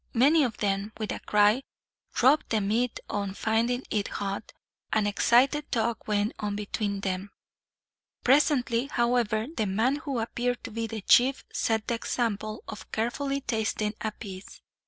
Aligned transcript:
Many 0.15 0.41
of 0.41 0.57
them, 0.57 0.93
with 0.97 1.11
a 1.11 1.19
cry, 1.19 1.61
dropped 2.11 2.49
the 2.49 2.59
meat 2.59 2.99
on 3.07 3.35
finding 3.35 3.83
it 3.91 4.07
hot; 4.07 4.51
and 4.91 5.05
an 5.05 5.07
excited 5.07 5.71
talk 5.71 6.07
went 6.07 6.33
on 6.39 6.55
between 6.55 7.01
them. 7.01 7.29
Presently, 8.23 8.87
however, 8.87 9.45
the 9.55 9.67
man 9.67 9.97
who 9.97 10.17
appeared 10.17 10.63
to 10.63 10.71
be 10.71 10.87
the 10.87 11.01
chief 11.01 11.45
set 11.53 11.85
the 11.85 11.93
example 11.93 12.63
of 12.67 12.91
carefully 12.91 13.41
tasting 13.41 13.93
a 14.01 14.11
piece. 14.11 14.59